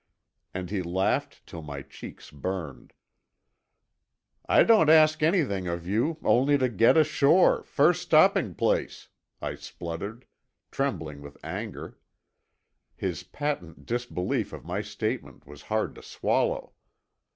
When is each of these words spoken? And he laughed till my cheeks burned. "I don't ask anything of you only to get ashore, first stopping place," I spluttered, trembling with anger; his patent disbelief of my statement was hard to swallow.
And 0.51 0.71
he 0.71 0.81
laughed 0.81 1.45
till 1.45 1.61
my 1.61 1.83
cheeks 1.83 2.31
burned. 2.31 2.93
"I 4.49 4.63
don't 4.63 4.89
ask 4.89 5.21
anything 5.21 5.67
of 5.67 5.85
you 5.85 6.17
only 6.23 6.57
to 6.57 6.69
get 6.69 6.97
ashore, 6.97 7.61
first 7.63 8.01
stopping 8.01 8.55
place," 8.55 9.09
I 9.43 9.53
spluttered, 9.53 10.25
trembling 10.71 11.21
with 11.21 11.37
anger; 11.43 11.99
his 12.95 13.21
patent 13.21 13.85
disbelief 13.85 14.53
of 14.53 14.65
my 14.65 14.81
statement 14.81 15.45
was 15.45 15.61
hard 15.69 15.93
to 15.93 16.01
swallow. 16.01 16.73